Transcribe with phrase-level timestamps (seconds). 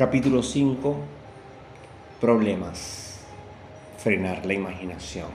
[0.00, 0.96] Capítulo 5.
[2.22, 3.18] Problemas.
[3.98, 5.28] Frenar la imaginación.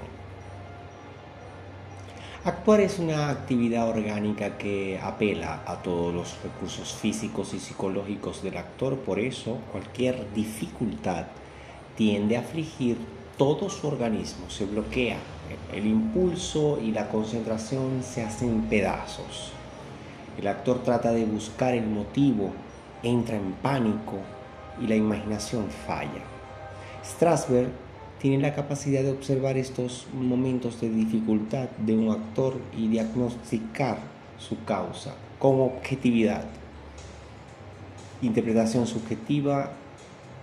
[2.43, 8.57] Actuar es una actividad orgánica que apela a todos los recursos físicos y psicológicos del
[8.57, 11.27] actor, por eso cualquier dificultad
[11.95, 12.97] tiende a afligir
[13.37, 15.17] todo su organismo, se bloquea,
[15.75, 19.51] el impulso y la concentración se hacen pedazos.
[20.39, 22.49] El actor trata de buscar el motivo,
[23.03, 24.21] entra en pánico
[24.81, 26.21] y la imaginación falla.
[27.03, 27.69] Strasberg
[28.19, 33.99] tiene la capacidad de observar estos momentos de dificultad de un actor y diagnosticar
[34.39, 36.45] su causa con objetividad.
[38.21, 39.71] Interpretación subjetiva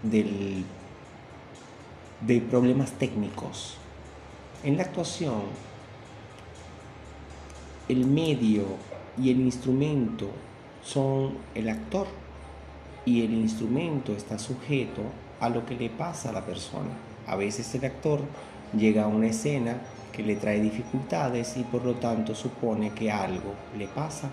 [0.02, 0.64] de
[2.50, 3.76] problemas técnicos.
[4.62, 5.42] En la actuación,
[7.88, 8.64] el medio
[9.20, 10.28] y el instrumento
[10.84, 12.06] son el actor
[13.04, 15.02] y el instrumento está sujeto
[15.40, 16.90] a lo que le pasa a la persona.
[17.26, 18.20] A veces el actor
[18.76, 19.76] llega a una escena
[20.12, 24.30] que le trae dificultades y por lo tanto supone que algo le pasa,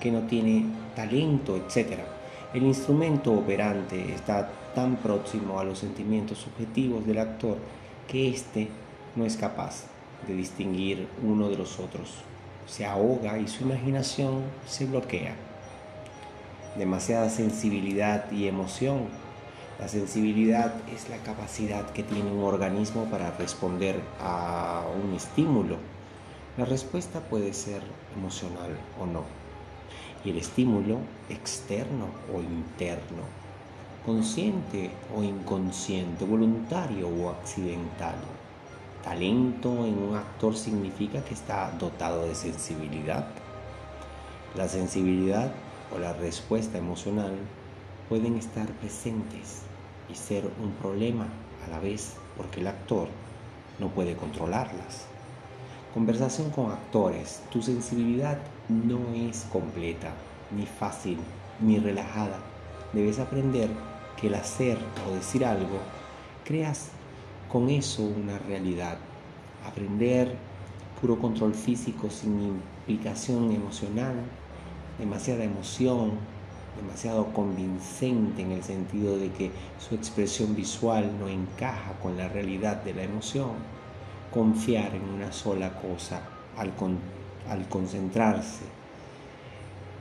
[0.00, 1.98] que no tiene talento, etc.
[2.54, 7.58] El instrumento operante está tan próximo a los sentimientos subjetivos del actor
[8.08, 8.68] que éste
[9.14, 9.84] no es capaz
[10.26, 12.26] de distinguir uno de los otros
[12.66, 15.34] se ahoga y su imaginación se bloquea.
[16.78, 19.08] Demasiada sensibilidad y emoción.
[19.80, 25.76] La sensibilidad es la capacidad que tiene un organismo para responder a un estímulo.
[26.58, 27.80] La respuesta puede ser
[28.14, 29.24] emocional o no.
[30.22, 30.98] Y el estímulo
[31.30, 33.22] externo o interno,
[34.04, 38.16] consciente o inconsciente, voluntario o accidental.
[39.02, 43.26] Talento en un actor significa que está dotado de sensibilidad.
[44.54, 45.50] La sensibilidad
[45.94, 47.34] o la respuesta emocional
[48.08, 49.62] pueden estar presentes
[50.10, 51.26] y ser un problema
[51.64, 53.08] a la vez porque el actor
[53.78, 55.06] no puede controlarlas.
[55.92, 57.42] Conversación con actores.
[57.50, 58.38] Tu sensibilidad
[58.68, 60.12] no es completa,
[60.54, 61.18] ni fácil,
[61.60, 62.38] ni relajada.
[62.92, 63.70] Debes aprender
[64.20, 64.78] que el hacer
[65.08, 65.78] o decir algo
[66.44, 66.90] creas
[67.50, 68.98] con eso una realidad.
[69.66, 70.36] Aprender
[71.00, 74.16] puro control físico sin implicación emocional,
[74.98, 76.12] demasiada emoción,
[76.76, 82.82] demasiado convincente en el sentido de que su expresión visual no encaja con la realidad
[82.82, 83.52] de la emoción.
[84.32, 86.20] Confiar en una sola cosa
[86.56, 86.72] al,
[87.48, 88.64] al concentrarse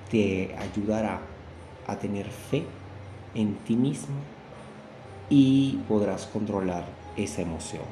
[0.10, 1.20] te ayudará
[1.88, 2.66] a tener fe
[3.34, 4.16] en ti mismo
[5.30, 6.86] y podrás controlar
[7.18, 7.84] esa emoción.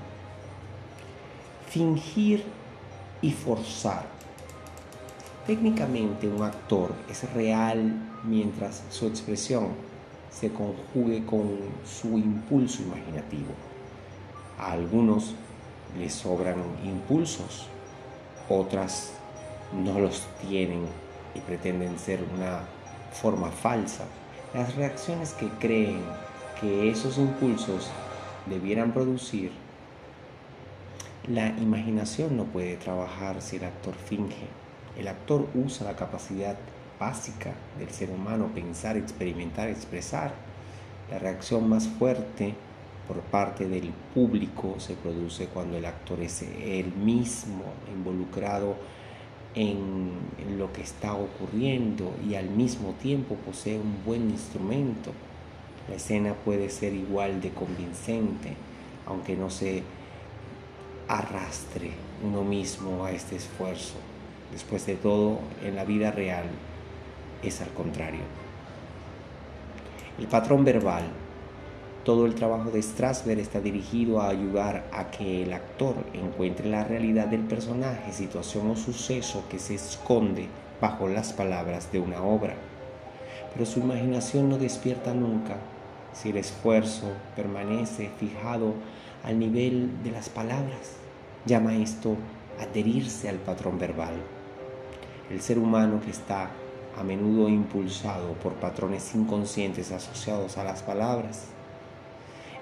[1.69, 2.44] Fingir
[3.22, 4.06] y forzar.
[5.46, 7.94] Técnicamente un actor es real
[8.24, 9.72] mientras su expresión
[10.31, 13.52] se conjugue con su impulso imaginativo.
[14.58, 15.36] A algunos
[16.00, 16.56] les sobran
[16.86, 17.68] impulsos,
[18.48, 19.12] otras
[19.74, 20.86] no los tienen
[21.36, 22.62] y pretenden ser una
[23.12, 24.06] forma falsa.
[24.54, 26.04] Las reacciones que creen
[26.62, 27.90] que esos impulsos
[28.46, 29.52] debieran producir,
[31.28, 34.62] la imaginación no puede trabajar si el actor finge.
[34.98, 36.56] El actor usa la capacidad
[37.00, 40.34] básica del ser humano, pensar, experimentar, expresar.
[41.09, 42.54] La reacción más fuerte
[43.08, 48.76] por parte del público se produce cuando el actor es él mismo involucrado
[49.56, 50.12] en
[50.58, 55.12] lo que está ocurriendo y al mismo tiempo posee un buen instrumento
[55.90, 58.56] la escena puede ser igual de convincente,
[59.06, 59.84] aunque no se
[61.10, 61.92] arrastre
[62.24, 63.96] uno mismo a este esfuerzo.
[64.53, 66.46] Después de todo, en la vida real
[67.41, 68.22] es al contrario.
[70.19, 71.06] El patrón verbal.
[72.03, 76.84] Todo el trabajo de Strasberg está dirigido a ayudar a que el actor encuentre la
[76.84, 80.48] realidad del personaje, situación o suceso que se esconde
[80.80, 82.54] bajo las palabras de una obra.
[83.54, 85.56] Pero su imaginación no despierta nunca
[86.13, 88.75] si el esfuerzo permanece fijado
[89.24, 90.98] al nivel de las palabras.
[91.45, 92.18] Llama esto
[92.60, 94.13] adherirse al patrón verbal.
[95.30, 96.52] El ser humano que está
[96.98, 101.46] a menudo impulsado por patrones inconscientes asociados a las palabras,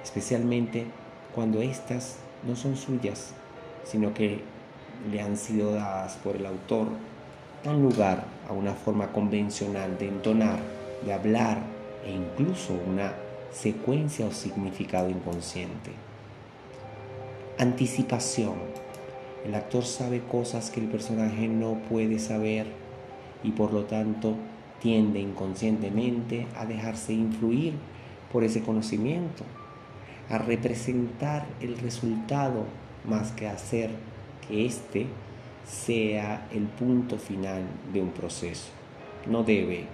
[0.04, 0.86] especialmente
[1.34, 2.18] cuando éstas
[2.48, 3.34] no son suyas,
[3.84, 4.42] sino que
[5.10, 6.88] le han sido dadas por el autor,
[7.63, 10.60] dan lugar a una forma convencional de entonar,
[11.06, 11.60] de hablar
[12.06, 13.13] e incluso una
[13.52, 15.92] secuencia o significado inconsciente.
[17.58, 18.56] Anticipación.
[19.45, 22.67] El actor sabe cosas que el personaje no puede saber
[23.43, 24.35] y por lo tanto
[24.79, 27.73] tiende inconscientemente a dejarse influir
[28.31, 29.43] por ese conocimiento,
[30.29, 32.65] a representar el resultado
[33.05, 33.89] más que hacer
[34.47, 35.07] que éste
[35.67, 38.69] sea el punto final de un proceso.
[39.27, 39.85] No debe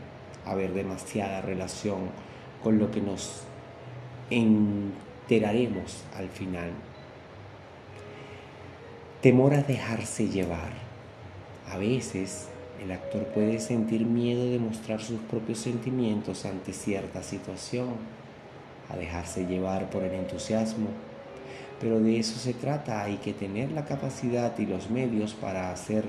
[0.45, 2.09] haber demasiada relación
[2.63, 3.43] con lo que nos
[4.29, 6.71] enteraremos al final.
[9.27, 10.71] Temor a dejarse llevar.
[11.69, 12.47] A veces
[12.81, 17.89] el actor puede sentir miedo de mostrar sus propios sentimientos ante cierta situación,
[18.89, 20.87] a dejarse llevar por el entusiasmo,
[21.81, 26.05] pero de eso se trata, hay que tener la capacidad y los medios para hacer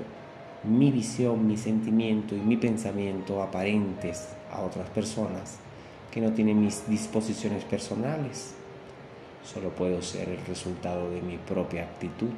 [0.63, 5.57] mi visión, mi sentimiento y mi pensamiento aparentes a otras personas
[6.09, 8.53] que no tienen mis disposiciones personales.
[9.43, 12.29] Solo puedo ser el resultado de mi propia actitud.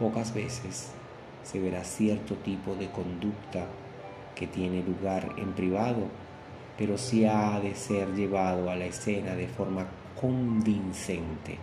[0.00, 0.92] Pocas veces
[1.42, 3.66] se verá cierto tipo de conducta
[4.34, 6.04] que tiene lugar en privado,
[6.78, 9.84] pero sí ha de ser llevado a la escena de forma
[10.18, 11.58] convincente.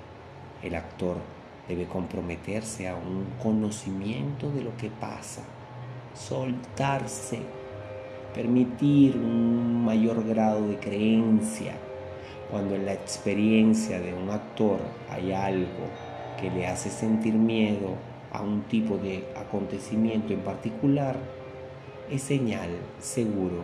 [0.62, 1.18] El actor
[1.68, 5.42] debe comprometerse a un conocimiento de lo que pasa,
[6.14, 7.40] soltarse,
[8.36, 11.74] permitir un mayor grado de creencia.
[12.52, 14.80] Cuando en la experiencia de un actor
[15.10, 15.88] hay algo
[16.40, 17.98] que le hace sentir miedo
[18.38, 21.18] a un tipo de acontecimiento en particular,
[22.12, 22.70] es señal
[23.00, 23.64] seguro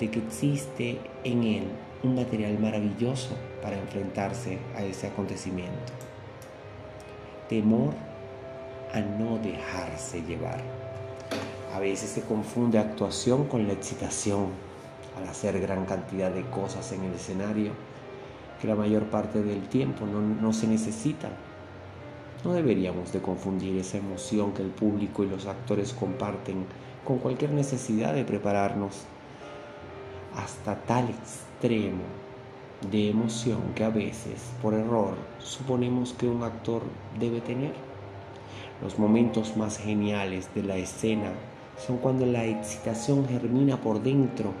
[0.00, 1.64] de que existe en él
[2.02, 5.92] un material maravilloso para enfrentarse a ese acontecimiento.
[7.50, 7.92] Temor
[8.94, 10.62] a no dejarse llevar.
[11.74, 14.46] A veces se confunde actuación con la excitación
[15.18, 17.72] al hacer gran cantidad de cosas en el escenario
[18.58, 21.47] que la mayor parte del tiempo no, no se necesitan
[22.44, 26.66] no deberíamos de confundir esa emoción que el público y los actores comparten
[27.04, 29.04] con cualquier necesidad de prepararnos
[30.36, 32.04] hasta tal extremo
[32.90, 36.82] de emoción que a veces, por error, suponemos que un actor
[37.18, 37.72] debe tener.
[38.80, 41.32] Los momentos más geniales de la escena
[41.76, 44.52] son cuando la excitación germina por dentro,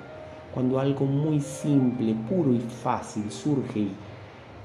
[0.52, 3.92] cuando algo muy simple, puro y fácil surge y,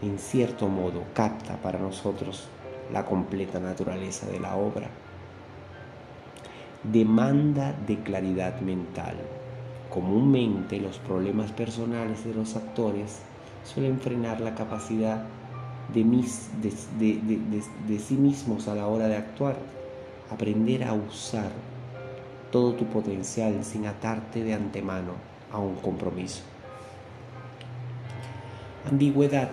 [0.01, 2.49] en cierto modo, capta para nosotros
[2.91, 4.87] la completa naturaleza de la obra.
[6.83, 9.15] Demanda de claridad mental.
[9.89, 13.19] Comúnmente los problemas personales de los actores
[13.63, 15.23] suelen frenar la capacidad
[15.93, 16.03] de,
[17.87, 19.55] de, sí mismos a la hora de actuar.
[20.31, 21.51] Aprender a usar
[22.51, 25.13] todo tu potencial sin atarte de antemano
[25.51, 26.41] a un compromiso.
[28.89, 29.49] Ambigüedad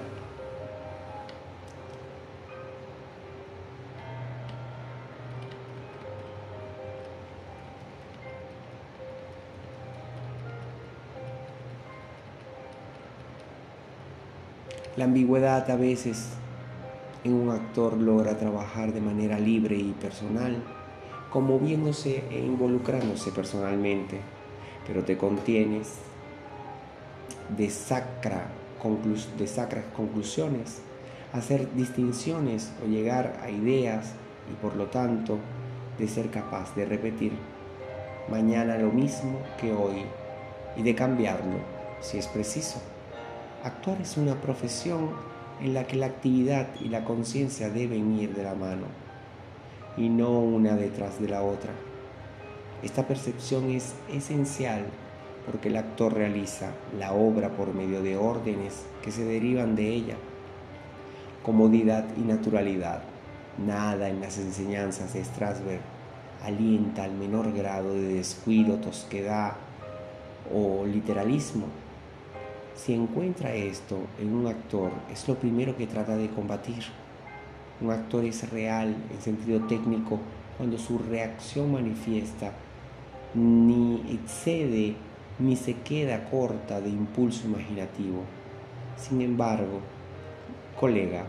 [15.01, 16.27] La ambigüedad a veces
[17.25, 20.63] en un actor logra trabajar de manera libre y personal,
[21.33, 24.21] conmoviéndose e involucrándose personalmente,
[24.87, 25.95] pero te contienes
[27.57, 28.49] de, sacra,
[29.39, 30.83] de sacras conclusiones,
[31.33, 34.13] hacer distinciones o llegar a ideas
[34.53, 35.39] y por lo tanto
[35.99, 37.33] de ser capaz de repetir
[38.31, 40.03] mañana lo mismo que hoy
[40.77, 41.57] y de cambiarlo
[42.03, 42.83] si es preciso.
[43.63, 45.11] Actuar es una profesión
[45.61, 48.87] en la que la actividad y la conciencia deben ir de la mano
[49.99, 51.73] y no una detrás de la otra.
[52.83, 54.87] Esta percepción es esencial
[55.45, 60.17] porque el actor realiza la obra por medio de órdenes que se derivan de ella.
[61.43, 63.03] Comodidad y naturalidad.
[63.59, 65.83] Nada en las enseñanzas de Strasberg
[66.43, 69.53] alienta al menor grado de descuido, tosquedad
[70.51, 71.67] o literalismo
[72.75, 76.85] si encuentra esto en un actor, es lo primero que trata de combatir.
[77.81, 80.19] Un actor es real en sentido técnico
[80.57, 82.53] cuando su reacción manifiesta
[83.35, 84.95] ni excede
[85.39, 88.23] ni se queda corta de impulso imaginativo.
[88.97, 89.81] Sin embargo,
[90.79, 91.25] colega,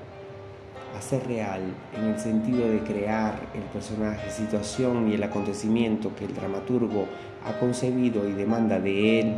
[0.97, 1.61] hacer real
[1.97, 7.05] en el sentido de crear el personaje, situación y el acontecimiento que el dramaturgo
[7.45, 9.35] ha concebido y demanda de él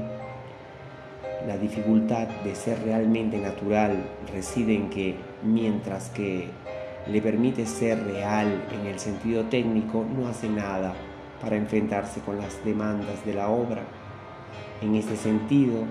[1.47, 3.97] la dificultad de ser realmente natural
[4.33, 6.47] reside en que mientras que
[7.07, 10.93] le permite ser real en el sentido técnico, no hace nada
[11.41, 13.83] para enfrentarse con las demandas de la obra.
[14.81, 15.83] En este sentido,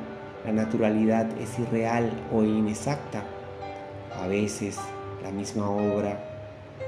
[0.47, 3.25] la naturalidad es irreal o inexacta.
[4.19, 4.79] A veces
[5.23, 6.19] la misma obra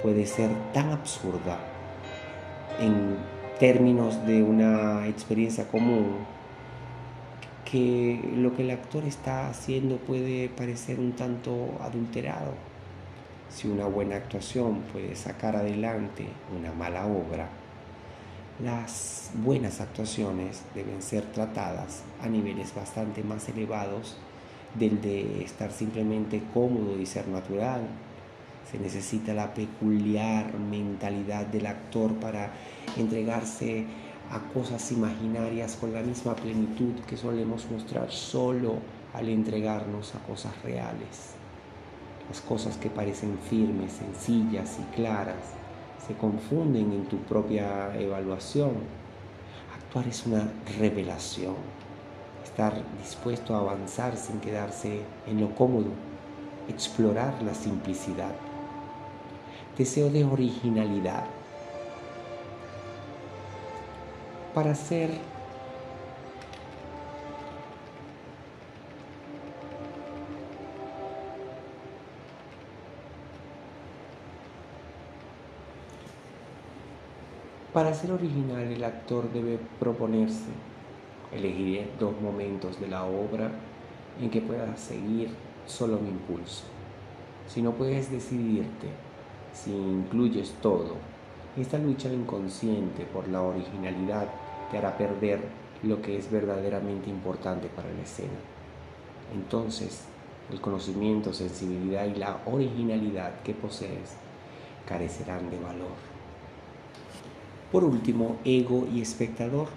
[0.03, 1.59] puede ser tan absurda
[2.81, 3.17] en
[3.59, 6.17] términos de una experiencia común
[7.75, 12.53] que lo que el actor está haciendo puede parecer un tanto adulterado.
[13.51, 17.49] Si una buena actuación puede sacar adelante una mala obra,
[18.63, 24.19] las buenas actuaciones deben ser tratadas a niveles bastante más elevados
[24.79, 27.81] del de estar simplemente cómodo y ser natural.
[28.71, 32.53] Se necesita la peculiar mentalidad del actor para
[32.97, 33.85] entregarse
[34.31, 38.77] a cosas imaginarias con la misma plenitud que solemos mostrar solo
[39.13, 41.35] al entregarnos a cosas reales.
[42.29, 45.37] Las cosas que parecen firmes, sencillas y claras
[46.07, 48.73] se confunden en tu propia evaluación.
[49.75, 51.55] Actuar es una revelación.
[52.43, 55.91] Estar dispuesto a avanzar sin quedarse en lo cómodo.
[56.69, 58.35] Explorar la simplicidad.
[59.77, 61.25] Deseo de originalidad
[64.55, 65.11] para ser
[77.73, 80.53] Para ser original el actor debe proponerse,
[81.33, 83.51] elegir dos momentos de la obra
[84.21, 85.31] en que puedas seguir
[85.67, 86.63] solo un impulso.
[87.49, 88.91] Si no puedes decidirte,
[89.53, 90.95] si incluyes todo,
[91.57, 94.29] esta lucha inconsciente por la originalidad
[94.71, 95.41] te hará perder
[95.83, 98.39] lo que es verdaderamente importante para la escena.
[99.35, 100.05] Entonces,
[100.51, 104.17] el conocimiento, sensibilidad y la originalidad que posees
[104.87, 106.15] carecerán de valor.
[107.73, 109.69] Por último, ego y espectador.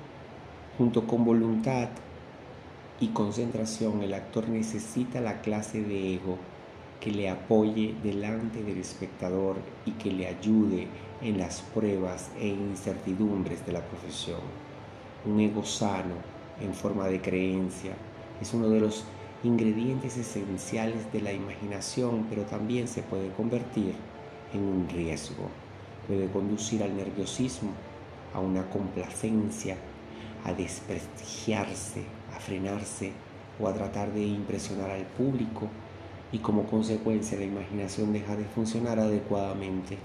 [0.77, 1.89] Junto con voluntad
[2.99, 6.37] y concentración, el actor necesita la clase de ego
[6.99, 10.87] que le apoye delante del espectador y que le ayude
[11.21, 14.66] en las pruebas e incertidumbres de la profesión.
[15.27, 16.15] Un ego sano
[16.61, 17.91] en forma de creencia
[18.39, 19.03] es uno de los
[19.43, 23.93] ingredientes esenciales de la imaginación, pero también se puede convertir
[24.53, 25.49] en un riesgo.
[26.07, 27.71] Puede conducir al nerviosismo,
[28.33, 29.75] a una complacencia,
[30.45, 33.11] a desprestigiarse, a frenarse
[33.59, 35.67] o a tratar de impresionar al público
[36.31, 39.97] y como consecuencia la imaginación deja de funcionar adecuadamente.